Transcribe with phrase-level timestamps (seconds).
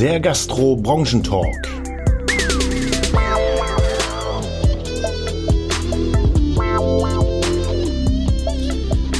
[0.00, 1.68] der Gastro-Branchentalk.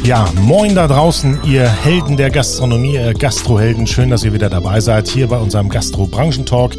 [0.03, 3.87] Ja, moin da draußen, ihr Helden der Gastronomie, ihr Gastrohelden.
[3.87, 6.73] Schön, dass ihr wieder dabei seid hier bei unserem Gastro-Branchentalk.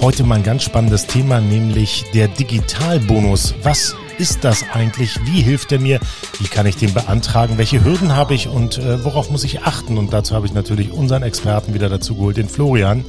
[0.00, 3.54] Heute mal ein ganz spannendes Thema, nämlich der Digitalbonus.
[3.62, 5.18] Was ist das eigentlich?
[5.24, 6.00] Wie hilft er mir?
[6.40, 7.58] Wie kann ich den beantragen?
[7.58, 9.96] Welche Hürden habe ich und äh, worauf muss ich achten?
[9.96, 13.04] Und dazu habe ich natürlich unseren Experten wieder dazu geholt, den Florian.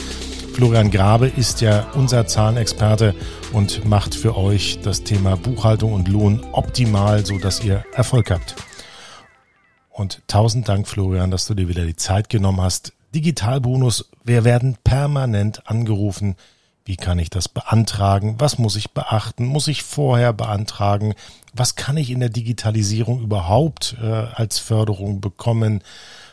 [0.54, 3.16] Florian Grabe ist ja unser Zahlenexperte
[3.54, 8.55] und macht für euch das Thema Buchhaltung und Lohn optimal, so dass ihr Erfolg habt.
[9.90, 12.94] Und tausend Dank, Florian, dass du dir wieder die Zeit genommen hast.
[13.16, 16.35] Digitalbonus, wir werden permanent angerufen.
[16.89, 18.38] Wie kann ich das beantragen?
[18.39, 19.45] Was muss ich beachten?
[19.45, 21.13] Muss ich vorher beantragen?
[21.53, 25.84] Was kann ich in der Digitalisierung überhaupt äh, als Förderung bekommen?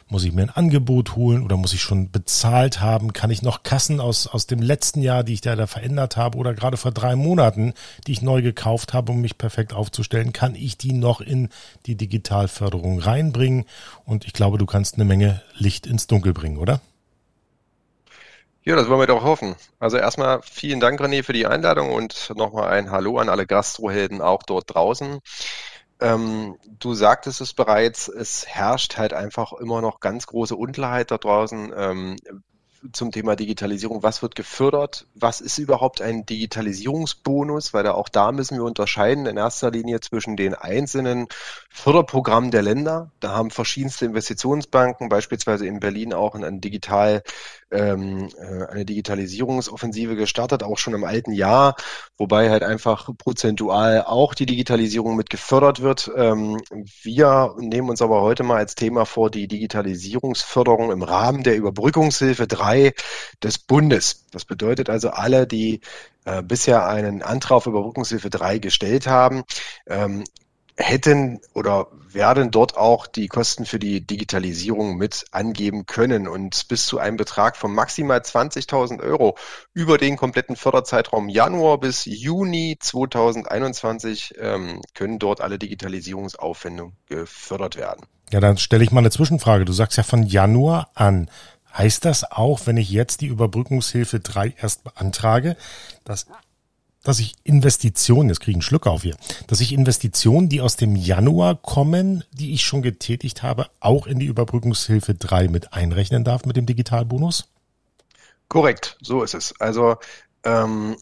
[0.09, 3.13] Muss ich mir ein Angebot holen oder muss ich schon bezahlt haben?
[3.13, 6.39] Kann ich noch Kassen aus, aus dem letzten Jahr, die ich da, da verändert habe
[6.39, 7.75] oder gerade vor drei Monaten,
[8.07, 11.51] die ich neu gekauft habe, um mich perfekt aufzustellen, kann ich die noch in
[11.85, 13.67] die Digitalförderung reinbringen?
[14.07, 16.81] Und ich glaube, du kannst eine Menge Licht ins Dunkel bringen, oder?
[18.67, 19.55] Ja, das wollen wir doch hoffen.
[19.79, 24.21] Also erstmal vielen Dank, René, für die Einladung und nochmal ein Hallo an alle Gastrohelden
[24.21, 25.21] auch dort draußen.
[26.01, 31.19] Ähm, du sagtest es bereits, es herrscht halt einfach immer noch ganz große Unklarheit da
[31.19, 31.73] draußen.
[31.77, 32.17] Ähm,
[32.93, 34.03] zum Thema Digitalisierung.
[34.03, 35.07] Was wird gefördert?
[35.15, 37.75] Was ist überhaupt ein Digitalisierungsbonus?
[37.75, 41.27] Weil da auch da müssen wir unterscheiden in erster Linie zwischen den einzelnen
[41.71, 43.11] Förderprogrammen der Länder.
[43.21, 47.23] Da haben verschiedenste Investitionsbanken, beispielsweise in Berlin auch ein Digital
[47.71, 51.75] ähm, äh, eine Digitalisierungsoffensive gestartet, auch schon im alten Jahr,
[52.17, 56.11] wobei halt einfach prozentual auch die Digitalisierung mit gefördert wird.
[56.17, 56.61] Ähm,
[57.03, 62.47] wir nehmen uns aber heute mal als Thema vor die Digitalisierungsförderung im Rahmen der Überbrückungshilfe
[62.47, 62.66] 3
[63.43, 64.25] des Bundes.
[64.31, 65.81] Das bedeutet also alle, die
[66.25, 69.45] äh, bisher einen Antrag auf Überbrückungshilfe 3 gestellt haben,
[69.87, 70.25] ähm,
[70.77, 76.87] hätten oder werden dort auch die Kosten für die Digitalisierung mit angeben können und bis
[76.87, 79.37] zu einem Betrag von maximal 20.000 Euro
[79.73, 88.05] über den kompletten Förderzeitraum Januar bis Juni 2021 ähm, können dort alle Digitalisierungsaufwendungen gefördert werden.
[88.33, 89.65] Ja, dann stelle ich mal eine Zwischenfrage.
[89.65, 91.31] Du sagst ja von Januar an.
[91.77, 95.57] Heißt das auch, wenn ich jetzt die Überbrückungshilfe 3 erst beantrage,
[96.05, 96.27] dass
[97.03, 99.17] dass ich Investitionen, jetzt kriege ich einen Schluck auf hier,
[99.47, 104.19] dass ich Investitionen, die aus dem Januar kommen, die ich schon getätigt habe, auch in
[104.19, 107.49] die Überbrückungshilfe 3 mit einrechnen darf mit dem Digitalbonus?
[108.49, 109.55] Korrekt, so ist es.
[109.61, 109.99] Also
[110.43, 110.97] ähm,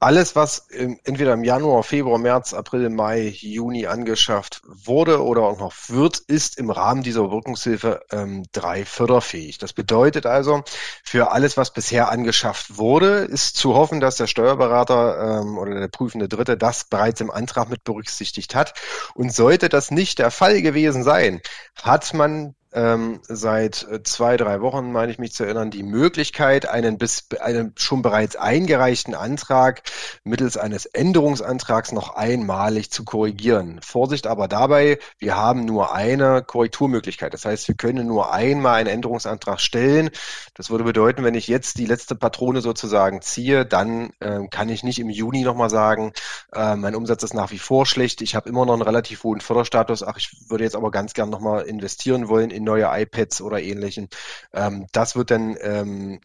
[0.00, 5.58] alles, was im, entweder im Januar, Februar, März, April, Mai, Juni angeschafft wurde oder auch
[5.58, 9.58] noch wird, ist im Rahmen dieser Wirkungshilfe ähm, 3 förderfähig.
[9.58, 10.62] Das bedeutet also,
[11.04, 15.88] für alles, was bisher angeschafft wurde, ist zu hoffen, dass der Steuerberater ähm, oder der
[15.88, 18.72] prüfende Dritte das bereits im Antrag mit berücksichtigt hat.
[19.14, 21.42] Und sollte das nicht der Fall gewesen sein,
[21.82, 26.68] hat man ähm, seit äh, zwei, drei Wochen, meine ich mich zu erinnern, die Möglichkeit,
[26.68, 29.82] einen bis einen schon bereits eingereichten Antrag
[30.22, 33.80] mittels eines Änderungsantrags noch einmalig zu korrigieren.
[33.82, 37.34] Vorsicht aber dabei, wir haben nur eine Korrekturmöglichkeit.
[37.34, 40.10] Das heißt, wir können nur einmal einen Änderungsantrag stellen.
[40.54, 44.84] Das würde bedeuten, wenn ich jetzt die letzte Patrone sozusagen ziehe, dann äh, kann ich
[44.84, 46.12] nicht im Juni nochmal sagen,
[46.52, 49.40] äh, mein Umsatz ist nach wie vor schlecht, ich habe immer noch einen relativ hohen
[49.40, 53.60] Förderstatus, ach, ich würde jetzt aber ganz gern nochmal investieren wollen in neue iPads oder
[53.60, 54.08] ähnlichen.
[54.52, 56.20] Ähm, das wird dann ähm,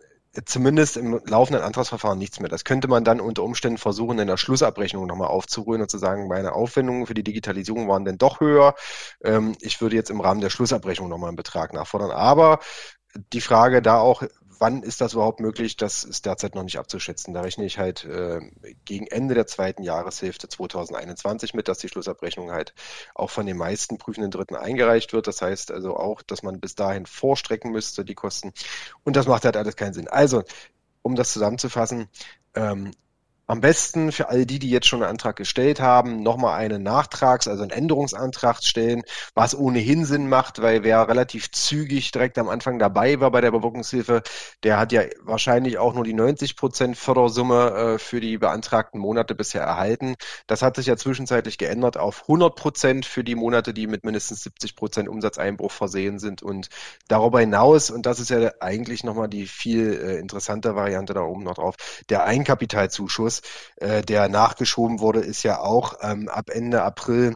[0.45, 2.49] zumindest im laufenden Antragsverfahren nichts mehr.
[2.49, 6.27] Das könnte man dann unter Umständen versuchen, in der Schlussabrechnung nochmal aufzurühren und zu sagen,
[6.27, 8.75] meine Aufwendungen für die Digitalisierung waren denn doch höher.
[9.23, 12.11] Ähm, ich würde jetzt im Rahmen der Schlussabrechnung nochmal einen Betrag nachfordern.
[12.11, 12.59] Aber
[13.33, 14.23] die Frage da auch,
[14.59, 17.33] wann ist das überhaupt möglich, das ist derzeit noch nicht abzuschätzen.
[17.33, 18.41] Da rechne ich halt äh,
[18.85, 22.73] gegen Ende der zweiten Jahreshälfte 2021 mit, dass die Schlussabrechnung halt
[23.13, 25.27] auch von den meisten prüfenden Dritten eingereicht wird.
[25.27, 28.53] Das heißt also auch, dass man bis dahin vorstrecken müsste, die Kosten.
[29.03, 30.07] Und das macht halt alles keinen Sinn.
[30.07, 30.43] Also,
[31.01, 32.09] um das zusammenzufassen,
[32.55, 32.91] ähm,
[33.47, 37.47] am besten für all die, die jetzt schon einen Antrag gestellt haben, nochmal einen Nachtrags-,
[37.47, 39.03] also einen Änderungsantrag stellen,
[39.33, 43.51] was ohnehin Sinn macht, weil wer relativ zügig direkt am Anfang dabei war bei der
[43.51, 44.23] Bewirkungshilfe,
[44.63, 49.35] der hat ja wahrscheinlich auch nur die 90 Prozent Fördersumme äh, für die beantragten Monate
[49.35, 50.15] bisher erhalten.
[50.47, 54.43] Das hat sich ja zwischenzeitlich geändert auf 100 Prozent für die Monate, die mit mindestens
[54.43, 56.41] 70 Prozent Umsatzeinbruch versehen sind.
[56.41, 56.69] Und
[57.07, 61.43] darüber hinaus, und das ist ja eigentlich nochmal die viel äh, interessante Variante da oben
[61.43, 61.75] noch drauf,
[62.09, 63.34] der Eigenkapitalzuschuss,
[63.77, 67.35] äh, der nachgeschoben wurde, ist ja auch ähm, ab Ende April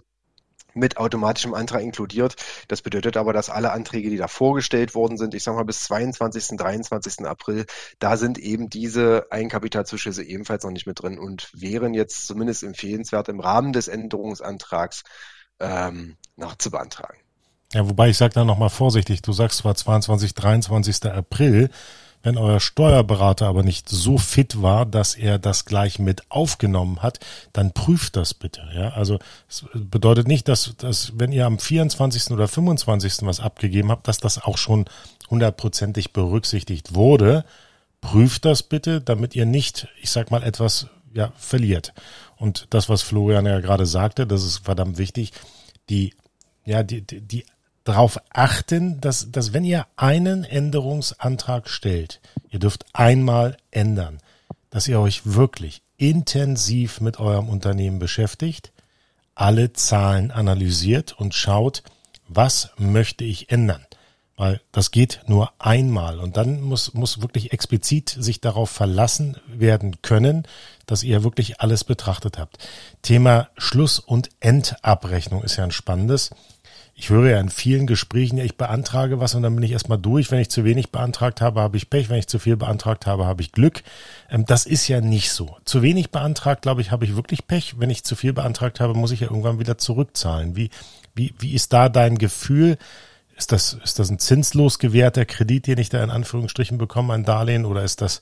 [0.74, 2.36] mit automatischem Antrag inkludiert.
[2.68, 5.84] Das bedeutet aber, dass alle Anträge, die da vorgestellt worden sind, ich sage mal bis
[5.84, 7.26] 22., 23.
[7.26, 7.66] April,
[8.00, 13.30] da sind eben diese Eigenkapitalzuschüsse ebenfalls noch nicht mit drin und wären jetzt zumindest empfehlenswert
[13.30, 15.04] im Rahmen des Änderungsantrags
[15.60, 17.20] ähm, nachzubeantragen.
[17.74, 21.06] Ja, wobei ich sage da nochmal vorsichtig, du sagst zwar 22, 23.
[21.06, 21.70] April,
[22.22, 27.20] wenn euer Steuerberater aber nicht so fit war, dass er das gleich mit aufgenommen hat,
[27.54, 28.68] dann prüft das bitte.
[28.74, 32.32] Ja, also es bedeutet nicht, dass, dass wenn ihr am 24.
[32.32, 33.20] oder 25.
[33.22, 34.86] was abgegeben habt, dass das auch schon
[35.30, 37.46] hundertprozentig berücksichtigt wurde.
[38.02, 41.94] Prüft das bitte, damit ihr nicht, ich sag mal, etwas ja, verliert.
[42.38, 45.32] Und das, was Florian ja gerade sagte, das ist verdammt wichtig,
[45.90, 46.14] die,
[46.66, 47.46] ja, die, die,
[47.84, 54.20] darauf achten, dass, dass wenn ihr einen Änderungsantrag stellt, ihr dürft einmal ändern,
[54.70, 58.72] dass ihr euch wirklich intensiv mit eurem Unternehmen beschäftigt,
[59.36, 61.84] alle Zahlen analysiert und schaut,
[62.28, 63.86] was möchte ich ändern.
[64.38, 70.02] Weil das geht nur einmal und dann muss, muss wirklich explizit sich darauf verlassen werden
[70.02, 70.44] können,
[70.86, 72.58] dass ihr wirklich alles betrachtet habt.
[73.02, 76.30] Thema Schluss- und Endabrechnung ist ja ein spannendes
[77.00, 79.98] ich höre ja in vielen Gesprächen, ja, ich beantrage was und dann bin ich erstmal
[79.98, 80.32] durch.
[80.32, 82.10] Wenn ich zu wenig beantragt habe, habe ich Pech.
[82.10, 83.84] Wenn ich zu viel beantragt habe, habe ich Glück.
[84.30, 85.56] Ähm, das ist ja nicht so.
[85.64, 87.76] Zu wenig beantragt, glaube ich, habe ich wirklich Pech.
[87.80, 90.58] Wenn ich zu viel beantragt habe, muss ich ja irgendwann wieder zurückzahlen.
[90.58, 90.72] Wie,
[91.16, 92.78] wie, wie ist da dein Gefühl?
[93.38, 97.24] Ist das, ist das ein zinslos gewährter Kredit, den ich da in Anführungsstrichen bekomme, ein
[97.24, 98.20] Darlehen, oder ist das,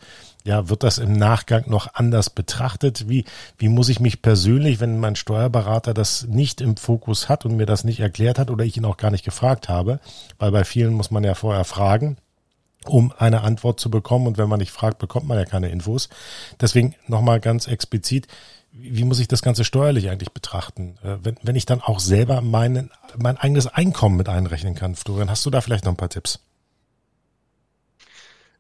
[0.47, 3.09] ja, wird das im Nachgang noch anders betrachtet?
[3.09, 3.25] Wie,
[3.57, 7.65] wie muss ich mich persönlich, wenn mein Steuerberater das nicht im Fokus hat und mir
[7.65, 9.99] das nicht erklärt hat oder ich ihn auch gar nicht gefragt habe,
[10.39, 12.15] weil bei vielen muss man ja vorher fragen,
[12.85, 14.25] um eine Antwort zu bekommen.
[14.25, 16.07] Und wenn man nicht fragt, bekommt man ja keine Infos.
[16.61, 18.27] Deswegen nochmal ganz explizit,
[18.71, 22.41] wie muss ich das Ganze steuerlich eigentlich betrachten, äh, wenn, wenn ich dann auch selber
[22.41, 24.95] meinen, mein eigenes Einkommen mit einrechnen kann?
[24.95, 26.39] Florian, hast du da vielleicht noch ein paar Tipps?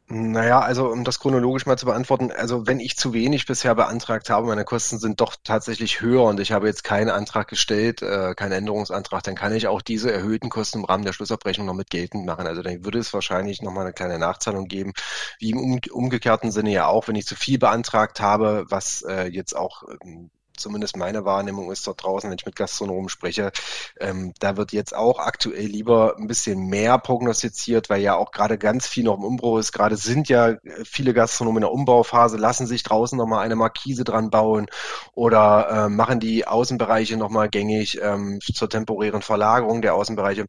[0.09, 4.29] Naja, also um das chronologisch mal zu beantworten, also wenn ich zu wenig bisher beantragt
[4.29, 8.33] habe, meine Kosten sind doch tatsächlich höher und ich habe jetzt keinen Antrag gestellt, äh,
[8.33, 11.89] keinen Änderungsantrag, dann kann ich auch diese erhöhten Kosten im Rahmen der Schlussabrechnung noch mit
[11.89, 12.47] geltend machen.
[12.47, 14.93] Also dann würde es wahrscheinlich nochmal eine kleine Nachzahlung geben,
[15.39, 19.27] wie im um, umgekehrten Sinne ja auch, wenn ich zu viel beantragt habe, was äh,
[19.27, 23.51] jetzt auch ähm, zumindest meine Wahrnehmung ist dort draußen, wenn ich mit Gastronomen spreche,
[23.99, 28.57] ähm, da wird jetzt auch aktuell lieber ein bisschen mehr prognostiziert, weil ja auch gerade
[28.57, 29.71] ganz viel noch im Umbruch ist.
[29.71, 34.03] Gerade sind ja äh, viele Gastronomen in der Umbauphase, lassen sich draußen nochmal eine Markise
[34.03, 34.67] dran bauen
[35.13, 40.47] oder äh, machen die Außenbereiche nochmal gängig ähm, zur temporären Verlagerung der Außenbereiche.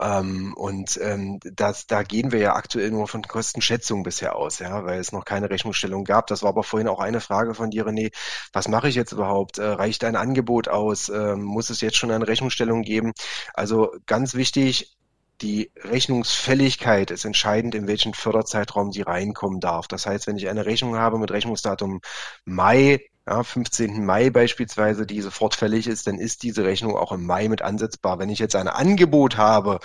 [0.00, 4.84] Ähm, und ähm, das, da gehen wir ja aktuell nur von Kostenschätzungen bisher aus, ja,
[4.84, 6.26] weil es noch keine Rechnungsstellung gab.
[6.26, 8.12] Das war aber vorhin auch eine Frage von dir, René.
[8.52, 9.49] Was mache ich jetzt überhaupt?
[9.50, 9.58] Überhaupt?
[9.58, 11.08] Äh, reicht ein Angebot aus?
[11.08, 13.12] Äh, muss es jetzt schon eine Rechnungsstellung geben?
[13.54, 14.96] Also ganz wichtig,
[15.42, 19.88] die Rechnungsfälligkeit ist entscheidend, in welchen Förderzeitraum sie reinkommen darf.
[19.88, 22.00] Das heißt, wenn ich eine Rechnung habe mit Rechnungsdatum
[22.44, 24.04] Mai ja, 15.
[24.04, 28.18] Mai beispielsweise, die sofort fällig ist, dann ist diese Rechnung auch im Mai mit ansetzbar.
[28.18, 29.78] Wenn ich jetzt ein Angebot habe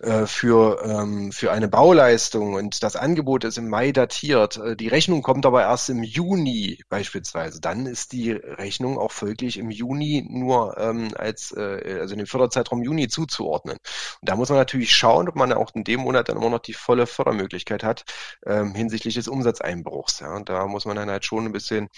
[0.00, 4.88] äh, für, ähm, für eine Bauleistung und das Angebot ist im Mai datiert, äh, die
[4.88, 10.26] Rechnung kommt aber erst im Juni beispielsweise, dann ist die Rechnung auch folglich im Juni
[10.28, 13.76] nur ähm, als, äh, also in den Förderzeitraum Juni zuzuordnen.
[14.20, 16.58] Und da muss man natürlich schauen, ob man auch in dem Monat dann immer noch
[16.58, 18.04] die volle Fördermöglichkeit hat
[18.46, 20.20] ähm, hinsichtlich des Umsatzeinbruchs.
[20.20, 20.34] Ja.
[20.34, 21.88] Und da muss man dann halt schon ein bisschen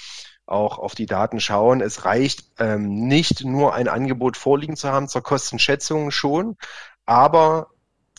[0.46, 1.80] auch auf die Daten schauen.
[1.80, 6.56] Es reicht ähm, nicht nur ein Angebot vorliegen zu haben, zur Kostenschätzung schon,
[7.06, 7.68] aber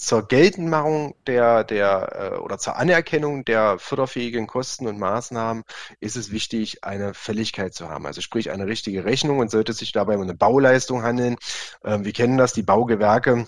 [0.02, 5.64] zur Geltendmachung der, der äh, oder zur Anerkennung der förderfähigen Kosten und Maßnahmen
[6.00, 8.08] ist es wichtig, eine Fälligkeit zu haben.
[8.08, 11.36] Also sprich eine richtige Rechnung und sollte sich dabei um eine Bauleistung handeln.
[11.84, 13.46] Ähm, wir kennen das, die Baugewerke,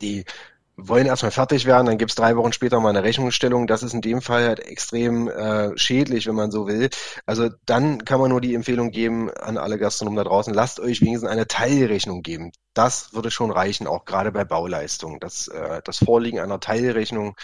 [0.00, 0.24] die
[0.76, 3.66] wollen erstmal fertig werden, dann gibt's drei Wochen später mal eine Rechnungsstellung.
[3.66, 6.90] Das ist in dem Fall halt extrem äh, schädlich, wenn man so will.
[7.24, 11.00] Also dann kann man nur die Empfehlung geben an alle Gastronomen da draußen, lasst euch
[11.00, 12.52] wenigstens eine Teilrechnung geben.
[12.74, 17.36] Das würde schon reichen, auch gerade bei Bauleistungen, dass äh, das Vorliegen einer Teilrechnung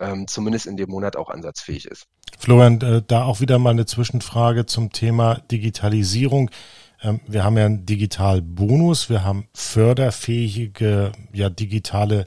[0.00, 2.06] ähm, zumindest in dem Monat auch ansatzfähig ist.
[2.38, 6.50] Florian, äh, da auch wieder mal eine Zwischenfrage zum Thema Digitalisierung.
[7.02, 12.26] Ähm, wir haben ja einen Digitalbonus, wir haben förderfähige, ja, digitale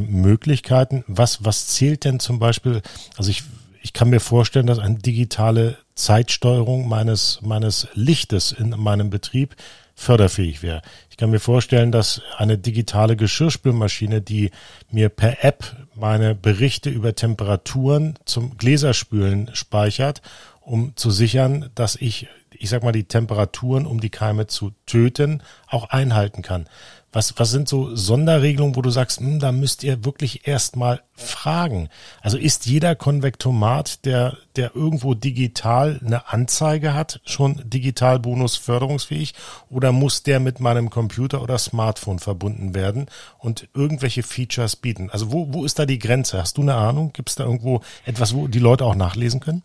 [0.00, 1.04] Möglichkeiten.
[1.06, 2.82] Was, was zählt denn zum Beispiel?
[3.16, 3.42] Also ich,
[3.82, 9.56] ich kann mir vorstellen, dass eine digitale Zeitsteuerung meines, meines Lichtes in meinem Betrieb
[9.94, 10.82] förderfähig wäre.
[11.10, 14.50] Ich kann mir vorstellen, dass eine digitale Geschirrspülmaschine, die
[14.90, 20.22] mir per App meine Berichte über Temperaturen zum Gläserspülen speichert,
[20.60, 25.42] um zu sichern, dass ich, ich sag mal, die Temperaturen, um die Keime zu töten,
[25.68, 26.66] auch einhalten kann.
[27.12, 31.90] Was, was sind so Sonderregelungen, wo du sagst, hm, da müsst ihr wirklich erstmal fragen?
[32.22, 39.34] Also ist jeder Konvektomat, der, der irgendwo digital eine Anzeige hat, schon digital Bonus förderungsfähig
[39.68, 43.06] oder muss der mit meinem Computer oder Smartphone verbunden werden
[43.38, 45.10] und irgendwelche Features bieten?
[45.10, 46.38] Also wo, wo ist da die Grenze?
[46.38, 47.12] Hast du eine Ahnung?
[47.12, 49.62] Gibt es da irgendwo etwas, wo die Leute auch nachlesen können?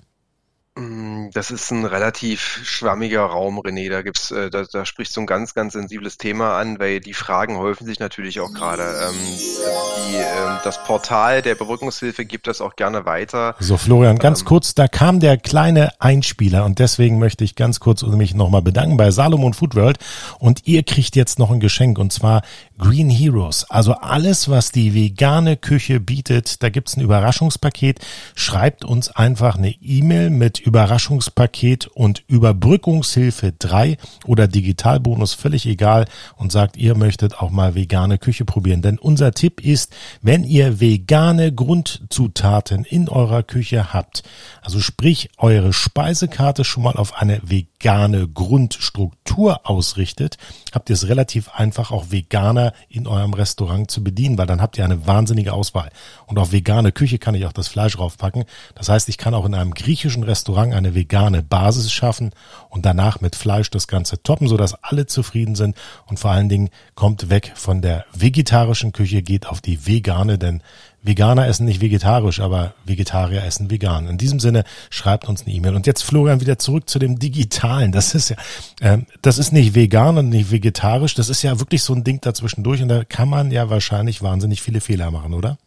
[0.78, 3.90] Mm, das ist ein relativ schwammiger Raum, René.
[3.90, 7.14] Da gibt's, äh, da, da sprichst du ein ganz, ganz sensibles Thema an, weil die
[7.14, 8.84] Fragen häufen sich natürlich auch gerade.
[8.84, 10.24] Ähm, die, äh,
[10.64, 13.56] das Portal der Überbrückungshilfe gibt das auch gerne weiter.
[13.60, 17.80] So, Florian, ganz ähm, kurz, da kam der kleine Einspieler und deswegen möchte ich ganz
[17.80, 19.98] kurz mich nochmal bedanken bei Salomon Food World
[20.38, 22.44] und ihr kriegt jetzt noch ein Geschenk und zwar
[22.78, 23.66] Green Heroes.
[23.70, 28.00] Also alles, was die vegane Küche bietet, da gibt's ein Überraschungspaket.
[28.36, 36.52] Schreibt uns einfach eine E-Mail mit Überraschungspaket und Überbrückungshilfe 3 oder Digitalbonus, völlig egal und
[36.52, 38.82] sagt, ihr möchtet auch mal vegane Küche probieren.
[38.82, 44.24] Denn unser Tipp ist, wenn ihr vegane Grundzutaten in eurer Küche habt,
[44.62, 50.38] also sprich eure Speisekarte schon mal auf eine vegane Grundstruktur ausrichtet,
[50.74, 54.78] habt ihr es relativ einfach auch Veganer in eurem Restaurant zu bedienen, weil dann habt
[54.78, 55.92] ihr eine wahnsinnige Auswahl.
[56.26, 58.44] Und auf vegane Küche kann ich auch das Fleisch draufpacken.
[58.76, 62.32] Das heißt, ich kann auch in einem griechischen Restaurant Restaurant eine vegane Basis schaffen
[62.70, 65.76] und danach mit Fleisch das Ganze toppen, sodass alle zufrieden sind
[66.08, 70.62] und vor allen Dingen kommt weg von der vegetarischen Küche, geht auf die vegane, denn
[71.04, 74.08] Veganer essen nicht vegetarisch, aber Vegetarier essen vegan.
[74.08, 75.76] In diesem Sinne schreibt uns eine E-Mail.
[75.76, 77.94] Und jetzt Florian wieder zurück zu dem Digitalen.
[77.94, 78.36] Das ist ja,
[78.82, 81.14] äh, das ist nicht vegan und nicht vegetarisch.
[81.14, 84.22] Das ist ja wirklich so ein Ding dazwischen durch und da kann man ja wahrscheinlich
[84.22, 85.58] wahnsinnig viele Fehler machen, oder?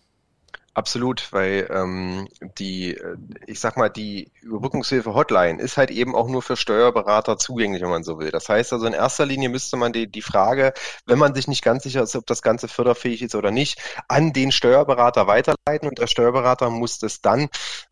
[0.73, 6.43] Absolut, weil ähm, die, äh, ich sag mal, die Überbrückungshilfe-Hotline ist halt eben auch nur
[6.43, 8.31] für Steuerberater zugänglich, wenn man so will.
[8.31, 10.73] Das heißt also, in erster Linie müsste man die, die Frage,
[11.07, 14.33] wenn man sich nicht ganz sicher ist, ob das Ganze förderfähig ist oder nicht, an
[14.33, 17.49] den Steuerberater weiterleiten und der Steuerberater muss das dann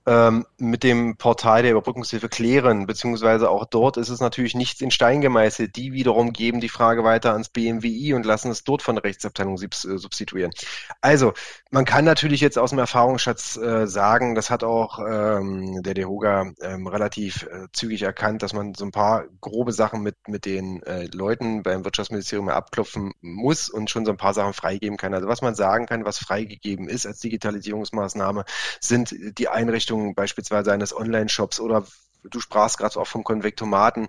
[0.07, 4.93] ähm, mit dem Portal der Überbrückungshilfe klären, beziehungsweise auch dort ist es natürlich nichts in
[4.93, 5.75] Stein gemeißelt.
[5.75, 9.61] Die wiederum geben die Frage weiter ans BMWI und lassen es dort von der Rechtsabteilung
[9.61, 9.69] äh,
[9.99, 10.53] substituieren.
[11.01, 11.35] Also,
[11.71, 16.53] man kann natürlich jetzt aus dem Erfahrungsschatz äh, sagen, das hat auch ähm, der DeHoga
[16.61, 20.83] ähm, relativ äh, zügig erkannt, dass man so ein paar grobe Sachen mit, mit den
[20.83, 25.15] äh, Leuten beim Wirtschaftsministerium abklopfen muss und schon so ein paar Sachen freigeben kann.
[25.15, 28.45] Also was man sagen kann, was freigegeben ist als Digitalisierungsmaßnahme,
[28.81, 31.87] sind die Einrichtungen beispielsweise eines Online-Shops oder
[32.23, 34.09] du sprachst gerade auch vom Konvektomaten,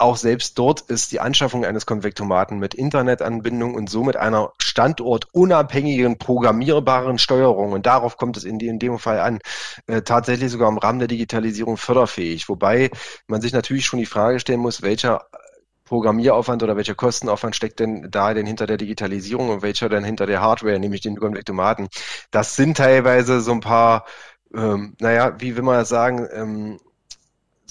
[0.00, 7.18] auch selbst dort ist die Anschaffung eines Konvektomaten mit Internetanbindung und somit einer standortunabhängigen programmierbaren
[7.18, 9.40] Steuerung, und darauf kommt es in, in dem Fall an,
[9.86, 12.48] äh, tatsächlich sogar im Rahmen der Digitalisierung förderfähig.
[12.48, 12.90] Wobei
[13.26, 15.26] man sich natürlich schon die Frage stellen muss, welcher
[15.84, 20.26] Programmieraufwand oder welcher Kostenaufwand steckt denn da denn hinter der Digitalisierung und welcher denn hinter
[20.26, 21.88] der Hardware, nämlich den Konvektomaten.
[22.30, 24.04] Das sind teilweise so ein paar
[24.54, 26.78] ähm, naja, wie will man sagen, ähm,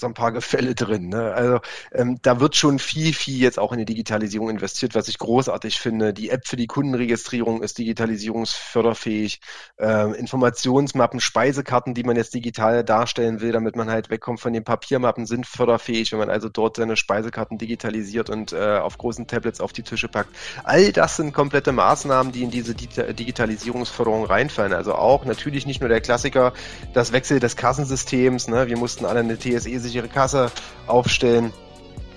[0.00, 1.08] so ein paar Gefälle drin.
[1.08, 1.32] Ne?
[1.32, 1.60] Also
[1.92, 5.80] ähm, da wird schon viel, viel jetzt auch in die Digitalisierung investiert, was ich großartig
[5.80, 6.12] finde.
[6.12, 9.40] Die App für die Kundenregistrierung ist digitalisierungsförderfähig.
[9.78, 14.64] Ähm, Informationsmappen, Speisekarten, die man jetzt digital darstellen will, damit man halt wegkommt von den
[14.64, 19.60] Papiermappen, sind förderfähig, wenn man also dort seine Speisekarten digitalisiert und äh, auf großen Tablets
[19.60, 20.30] auf die Tische packt.
[20.64, 24.72] All das sind komplette Maßnahmen, die in diese Digitalisierungsförderung reinfallen.
[24.72, 26.52] Also auch natürlich nicht nur der Klassiker,
[26.94, 28.48] das Wechsel des Kassensystems.
[28.48, 28.68] Ne?
[28.68, 30.50] Wir mussten alle eine TSE sich ihre Kasse
[30.86, 31.52] aufstellen.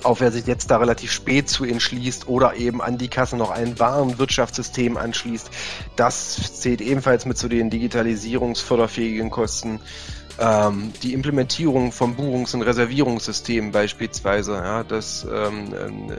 [0.04, 3.51] Auch wer sich jetzt da relativ spät zu entschließt oder eben an die Kasse noch
[3.51, 5.51] ein Warenwirtschaftssystem anschließt,
[5.96, 9.80] das zählt ebenfalls mit zu den digitalisierungsförderfähigen Kosten.
[10.40, 16.18] Ähm, die Implementierung von Buchungs- und Reservierungssystemen beispielsweise, ja, das, ähm, ähm,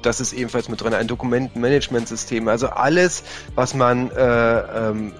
[0.00, 0.94] das ist ebenfalls mit drin.
[0.94, 3.24] Ein Dokumentenmanagementsystem, also alles,
[3.54, 5.12] was man äh, ähm,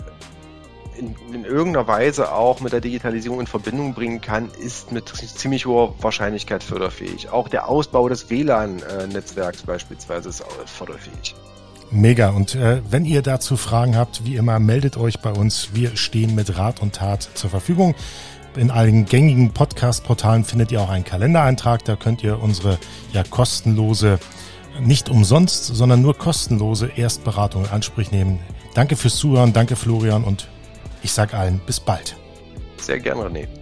[1.02, 5.66] in, in, irgendeiner Weise auch mit der Digitalisierung in Verbindung bringen kann, ist mit ziemlich
[5.66, 7.30] hoher Wahrscheinlichkeit förderfähig.
[7.30, 11.34] Auch der Ausbau des WLAN-Netzwerks beispielsweise ist förderfähig.
[11.90, 12.30] Mega.
[12.30, 15.70] Und äh, wenn ihr dazu Fragen habt, wie immer, meldet euch bei uns.
[15.74, 17.94] Wir stehen mit Rat und Tat zur Verfügung.
[18.56, 21.84] In allen gängigen Podcast-Portalen findet ihr auch einen Kalendereintrag.
[21.84, 22.78] Da könnt ihr unsere
[23.12, 24.18] ja kostenlose,
[24.80, 28.40] nicht umsonst, sondern nur kostenlose Erstberatung in Anspruch nehmen.
[28.74, 30.48] Danke fürs Zuhören, danke Florian und
[31.02, 32.16] ich sage allen bis bald.
[32.78, 33.61] Sehr gerne, René.